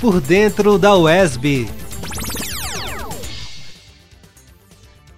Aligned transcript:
Por 0.00 0.20
dentro 0.20 0.78
da 0.78 0.94
UESB. 0.94 1.70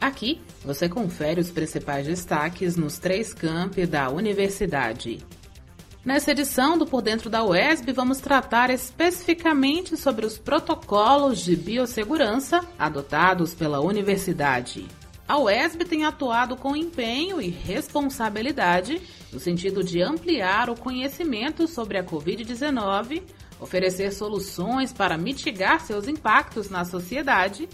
Aqui 0.00 0.40
você 0.64 0.88
confere 0.88 1.40
os 1.40 1.50
principais 1.50 2.06
destaques 2.06 2.76
nos 2.76 2.96
três 2.96 3.34
campi 3.34 3.84
da 3.84 4.08
universidade. 4.08 5.18
Nessa 6.04 6.30
edição 6.30 6.78
do 6.78 6.86
Por 6.86 7.02
Dentro 7.02 7.28
da 7.28 7.44
UESB, 7.44 7.92
vamos 7.92 8.18
tratar 8.18 8.70
especificamente 8.70 9.96
sobre 9.96 10.24
os 10.24 10.38
protocolos 10.38 11.40
de 11.40 11.56
biossegurança 11.56 12.64
adotados 12.78 13.54
pela 13.54 13.80
universidade. 13.80 14.86
A 15.26 15.38
UESB 15.38 15.84
tem 15.84 16.04
atuado 16.04 16.56
com 16.56 16.76
empenho 16.76 17.42
e 17.42 17.48
responsabilidade 17.48 19.02
no 19.32 19.40
sentido 19.40 19.82
de 19.82 20.00
ampliar 20.00 20.70
o 20.70 20.76
conhecimento 20.76 21.66
sobre 21.66 21.98
a 21.98 22.04
Covid-19, 22.04 23.22
oferecer 23.60 24.12
soluções 24.12 24.92
para 24.92 25.18
mitigar 25.18 25.80
seus 25.80 26.08
impactos 26.08 26.70
na 26.70 26.84
sociedade 26.84 27.68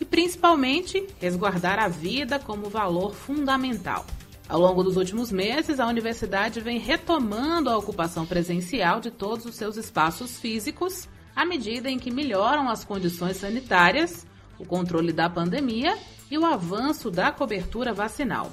e, 0.00 0.04
principalmente, 0.04 1.06
resguardar 1.20 1.78
a 1.78 1.88
vida 1.88 2.38
como 2.38 2.68
valor 2.68 3.14
fundamental. 3.14 4.06
Ao 4.48 4.58
longo 4.58 4.82
dos 4.82 4.96
últimos 4.96 5.30
meses, 5.30 5.78
a 5.78 5.86
universidade 5.86 6.60
vem 6.60 6.78
retomando 6.78 7.70
a 7.70 7.78
ocupação 7.78 8.26
presencial 8.26 9.00
de 9.00 9.10
todos 9.10 9.46
os 9.46 9.54
seus 9.54 9.76
espaços 9.76 10.40
físicos 10.40 11.08
à 11.34 11.44
medida 11.44 11.88
em 11.88 11.98
que 11.98 12.10
melhoram 12.10 12.68
as 12.68 12.84
condições 12.84 13.36
sanitárias, 13.36 14.26
o 14.58 14.64
controle 14.64 15.12
da 15.12 15.30
pandemia 15.30 15.96
e 16.30 16.36
o 16.36 16.44
avanço 16.44 17.10
da 17.10 17.30
cobertura 17.30 17.92
vacinal. 17.92 18.52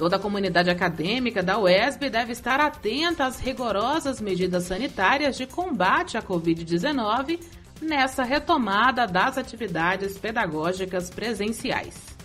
Toda 0.00 0.16
a 0.16 0.18
comunidade 0.18 0.70
acadêmica 0.70 1.42
da 1.42 1.58
UESB 1.58 2.08
deve 2.08 2.32
estar 2.32 2.58
atenta 2.58 3.26
às 3.26 3.38
rigorosas 3.38 4.18
medidas 4.18 4.64
sanitárias 4.64 5.36
de 5.36 5.46
combate 5.46 6.16
à 6.16 6.22
Covid-19 6.22 7.38
nessa 7.82 8.22
retomada 8.22 9.06
das 9.06 9.36
atividades 9.36 10.16
pedagógicas 10.16 11.10
presenciais. 11.10 12.16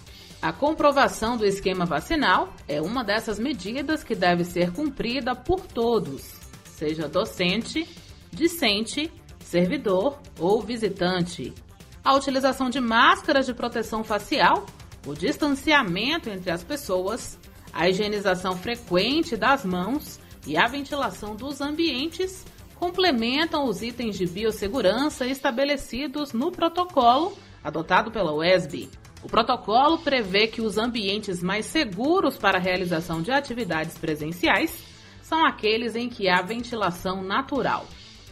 A 0.41 0.53
comprovação 0.53 1.35
do 1.35 1.45
esquema 1.45 1.85
vacinal 1.85 2.53
é 2.65 2.81
uma 2.81 3.03
dessas 3.03 3.37
medidas 3.37 4.05
que 4.05 4.15
deve 4.15 4.45
ser 4.45 4.71
cumprida 4.71 5.35
por 5.35 5.59
todos, 5.59 6.31
seja 6.77 7.09
docente, 7.09 7.85
discente, 8.31 9.11
servidor 9.41 10.17
ou 10.39 10.61
visitante. 10.61 11.53
A 12.01 12.13
utilização 12.13 12.69
de 12.69 12.79
máscaras 12.79 13.45
de 13.45 13.53
proteção 13.53 14.01
facial, 14.01 14.65
o 15.05 15.13
distanciamento 15.13 16.29
entre 16.29 16.51
as 16.51 16.63
pessoas, 16.63 17.37
a 17.75 17.89
higienização 17.89 18.57
frequente 18.57 19.35
das 19.35 19.65
mãos 19.65 20.17
e 20.47 20.55
a 20.55 20.65
ventilação 20.65 21.35
dos 21.35 21.59
ambientes 21.59 22.45
complementam 22.75 23.65
os 23.65 23.81
itens 23.81 24.17
de 24.17 24.25
biossegurança 24.25 25.27
estabelecidos 25.27 26.31
no 26.31 26.51
protocolo 26.53 27.37
adotado 27.61 28.11
pela 28.11 28.33
UESB. 28.33 28.89
O 29.23 29.27
protocolo 29.27 29.97
prevê 29.97 30.47
que 30.47 30.61
os 30.61 30.77
ambientes 30.77 31.43
mais 31.43 31.65
seguros 31.65 32.37
para 32.37 32.57
a 32.57 32.61
realização 32.61 33.21
de 33.21 33.31
atividades 33.31 33.97
presenciais 33.97 34.83
são 35.21 35.43
aqueles 35.43 35.95
em 35.95 36.07
que 36.07 36.29
há 36.29 36.41
ventilação 36.41 37.23
natural. 37.23 37.85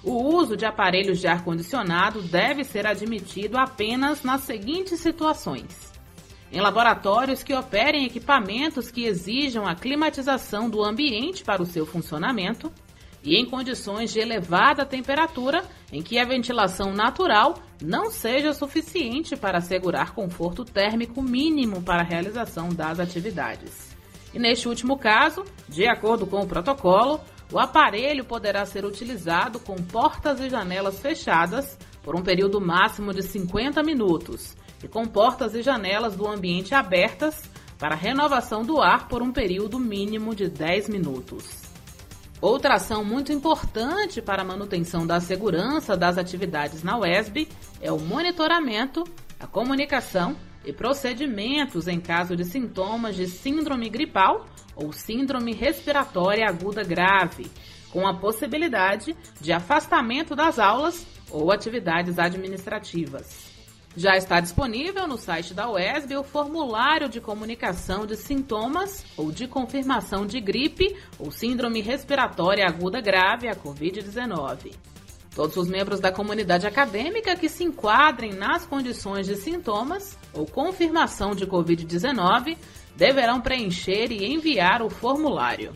O 0.04 0.36
uso 0.36 0.56
de 0.56 0.66
aparelhos 0.66 1.20
de 1.20 1.28
ar-condicionado 1.28 2.22
deve 2.22 2.64
ser 2.64 2.86
admitido 2.86 3.58
apenas 3.58 4.22
nas 4.22 4.42
seguintes 4.42 5.00
situações: 5.00 5.93
em 6.54 6.62
laboratórios 6.62 7.42
que 7.42 7.56
operem 7.56 8.06
equipamentos 8.06 8.92
que 8.92 9.06
exijam 9.06 9.68
a 9.68 9.74
climatização 9.74 10.70
do 10.70 10.84
ambiente 10.84 11.44
para 11.44 11.64
o 11.64 11.66
seu 11.66 11.84
funcionamento, 11.84 12.72
e 13.24 13.38
em 13.38 13.46
condições 13.46 14.12
de 14.12 14.20
elevada 14.20 14.86
temperatura 14.86 15.64
em 15.92 16.04
que 16.04 16.20
a 16.20 16.26
ventilação 16.26 16.94
natural 16.94 17.56
não 17.82 18.12
seja 18.12 18.54
suficiente 18.54 19.36
para 19.36 19.58
assegurar 19.58 20.14
conforto 20.14 20.64
térmico 20.64 21.24
mínimo 21.24 21.82
para 21.82 22.02
a 22.02 22.06
realização 22.06 22.70
das 22.70 23.00
atividades. 23.00 23.96
E 24.34 24.38
neste 24.38 24.68
último 24.68 24.98
caso, 24.98 25.46
de 25.70 25.88
acordo 25.88 26.28
com 26.28 26.42
o 26.42 26.48
protocolo, 26.48 27.20
o 27.52 27.58
aparelho 27.58 28.26
poderá 28.26 28.66
ser 28.66 28.84
utilizado 28.84 29.60
com 29.60 29.76
portas 29.76 30.40
e 30.40 30.50
janelas 30.50 31.00
fechadas 31.00 31.78
por 32.04 32.16
um 32.16 32.22
período 32.22 32.60
máximo 32.60 33.14
de 33.14 33.24
50 33.24 33.82
minutos 33.82 34.56
e 34.84 34.88
com 34.88 35.06
portas 35.06 35.56
e 35.56 35.64
janelas 35.64 36.16
do 36.16 36.28
ambiente 36.28 36.76
abertas 36.76 37.50
para 37.80 37.96
renovação 37.96 38.64
do 38.64 38.82
ar 38.82 39.08
por 39.08 39.22
um 39.22 39.32
período 39.32 39.80
mínimo 39.80 40.36
de 40.36 40.50
10 40.50 40.90
minutos. 40.90 41.64
Outra 42.42 42.76
ação 42.76 43.06
muito 43.06 43.32
importante 43.32 44.22
para 44.22 44.42
a 44.42 44.46
manutenção 44.46 45.08
da 45.08 45.22
segurança 45.22 45.96
das 45.96 46.18
atividades 46.18 46.84
na 46.84 46.98
UESB 46.98 47.48
é 47.82 47.90
o 47.90 47.98
monitoramento, 47.98 49.06
a 49.40 49.48
comunicação 49.48 50.36
e 50.66 50.74
procedimentos 50.74 51.88
em 51.88 52.02
caso 52.02 52.36
de 52.36 52.44
sintomas 52.44 53.16
de 53.16 53.28
síndrome 53.28 53.90
gripal 53.90 54.46
ou 54.76 54.92
síndrome 54.92 55.54
respiratória 55.54 56.48
aguda 56.48 56.84
grave, 56.84 57.50
com 57.92 58.06
a 58.08 58.14
possibilidade 58.14 59.16
de 59.40 59.54
afastamento 59.54 60.36
das 60.36 60.60
aulas 60.60 61.06
ou 61.34 61.52
atividades 61.52 62.18
administrativas. 62.20 63.52
Já 63.96 64.16
está 64.16 64.40
disponível 64.40 65.08
no 65.08 65.18
site 65.18 65.54
da 65.54 65.70
UESB 65.70 66.18
o 66.18 66.24
formulário 66.24 67.08
de 67.08 67.22
comunicação 67.22 68.08
de 68.08 68.16
sintomas 68.16 69.06
ou 69.16 69.32
de 69.32 69.48
confirmação 69.48 70.26
de 70.26 70.40
gripe 70.40 70.96
ou 71.20 71.30
síndrome 71.30 71.80
respiratória 71.82 72.66
aguda 72.66 73.00
grave, 73.02 73.48
a 73.48 73.56
Covid-19. 73.56 74.74
Todos 75.36 75.58
os 75.58 75.68
membros 75.68 76.00
da 76.00 76.12
comunidade 76.12 76.66
acadêmica 76.66 77.36
que 77.36 77.50
se 77.50 77.64
enquadrem 77.64 78.34
nas 78.34 78.66
condições 78.66 79.28
de 79.28 79.36
sintomas 79.36 80.18
ou 80.34 80.46
confirmação 80.46 81.36
de 81.36 81.46
Covid-19 81.46 82.58
deverão 82.96 83.42
preencher 83.42 84.12
e 84.12 84.32
enviar 84.32 84.82
o 84.82 84.90
formulário. 84.90 85.74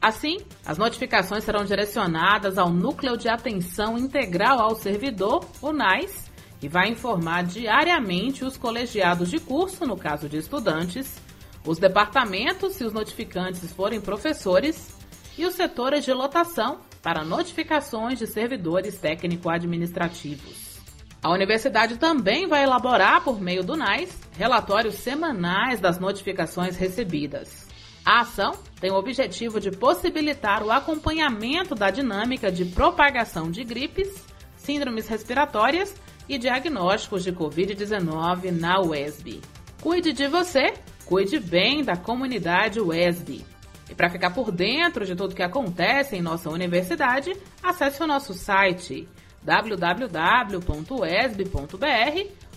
Assim, 0.00 0.38
as 0.64 0.78
notificações 0.78 1.44
serão 1.44 1.62
direcionadas 1.64 2.56
ao 2.56 2.70
Núcleo 2.70 3.18
de 3.18 3.28
Atenção 3.28 3.98
Integral 3.98 4.58
ao 4.58 4.74
Servidor, 4.74 5.44
o 5.60 5.72
NAIS, 5.72 6.30
e 6.62 6.68
vai 6.68 6.88
informar 6.88 7.44
diariamente 7.44 8.42
os 8.42 8.56
colegiados 8.56 9.28
de 9.28 9.38
curso, 9.38 9.84
no 9.84 9.98
caso 9.98 10.26
de 10.26 10.38
estudantes, 10.38 11.20
os 11.66 11.78
departamentos, 11.78 12.74
se 12.74 12.84
os 12.84 12.94
notificantes 12.94 13.70
forem 13.72 14.00
professores, 14.00 14.96
e 15.36 15.44
os 15.46 15.54
setores 15.54 16.04
de 16.04 16.12
lotação 16.12 16.80
para 17.02 17.24
notificações 17.24 18.18
de 18.18 18.26
servidores 18.26 18.98
técnico-administrativos. 18.98 20.78
A 21.22 21.30
universidade 21.30 21.98
também 21.98 22.46
vai 22.46 22.62
elaborar, 22.62 23.22
por 23.22 23.40
meio 23.40 23.62
do 23.62 23.76
NAIS, 23.76 24.18
relatórios 24.36 24.94
semanais 24.94 25.78
das 25.78 25.98
notificações 25.98 26.76
recebidas. 26.76 27.69
A 28.04 28.20
ação 28.20 28.52
tem 28.80 28.90
o 28.90 28.96
objetivo 28.96 29.60
de 29.60 29.70
possibilitar 29.70 30.62
o 30.62 30.70
acompanhamento 30.70 31.74
da 31.74 31.90
dinâmica 31.90 32.50
de 32.50 32.64
propagação 32.64 33.50
de 33.50 33.62
gripes, 33.62 34.08
síndromes 34.56 35.06
respiratórias 35.06 35.94
e 36.28 36.38
diagnósticos 36.38 37.22
de 37.22 37.32
Covid-19 37.32 38.50
na 38.52 38.80
UESB. 38.80 39.40
Cuide 39.82 40.12
de 40.12 40.26
você, 40.28 40.72
cuide 41.04 41.38
bem 41.38 41.84
da 41.84 41.96
comunidade 41.96 42.80
UESB. 42.80 43.44
E 43.90 43.94
para 43.94 44.08
ficar 44.08 44.30
por 44.30 44.52
dentro 44.52 45.04
de 45.04 45.16
tudo 45.16 45.34
que 45.34 45.42
acontece 45.42 46.16
em 46.16 46.22
nossa 46.22 46.48
universidade, 46.48 47.32
acesse 47.62 48.02
o 48.02 48.06
nosso 48.06 48.32
site 48.32 49.08
www.uesb.br 49.42 50.10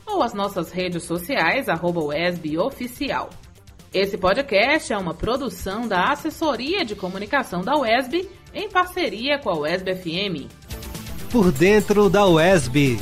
ou 0.05 0.21
as 0.21 0.33
nossas 0.33 0.71
redes 0.71 1.03
sociais, 1.03 1.67
arroba 1.69 2.01
Oficial. 2.01 3.29
Esse 3.93 4.17
podcast 4.17 4.91
é 4.91 4.97
uma 4.97 5.13
produção 5.13 5.87
da 5.87 6.11
Assessoria 6.11 6.83
de 6.83 6.95
Comunicação 6.95 7.61
da 7.61 7.77
UESB 7.77 8.27
em 8.51 8.67
parceria 8.67 9.37
com 9.37 9.51
a 9.51 9.59
UESB 9.59 9.95
FM. 9.95 10.51
Por 11.29 11.51
dentro 11.51 12.09
da 12.09 12.25
UESB. 12.25 12.99